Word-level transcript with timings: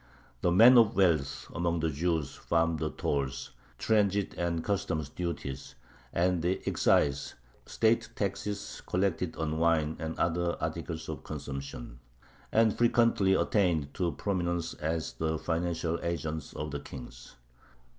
The 0.41 0.51
men 0.51 0.79
of 0.79 0.95
wealth 0.95 1.45
among 1.53 1.81
the 1.81 1.91
Jews 1.91 2.33
farmed 2.33 2.79
the 2.79 2.89
tolls 2.89 3.51
(transit 3.77 4.33
and 4.35 4.63
customs 4.63 5.09
duties) 5.09 5.75
and 6.11 6.41
the 6.41 6.59
excise 6.65 7.35
(state 7.67 8.09
taxes 8.15 8.81
collected 8.87 9.35
on 9.35 9.59
wine 9.59 9.97
and 9.99 10.17
other 10.17 10.57
articles 10.59 11.07
of 11.07 11.23
consumption), 11.23 11.99
and 12.51 12.75
frequently 12.75 13.35
attained 13.35 13.93
to 13.93 14.11
prominence 14.13 14.73
as 14.73 15.13
the 15.13 15.37
financial 15.37 15.99
agents 16.01 16.51
of 16.53 16.71
the 16.71 16.79
kings. 16.79 17.35